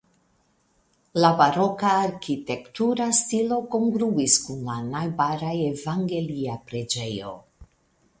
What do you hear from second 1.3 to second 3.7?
baroka arkitektura stilo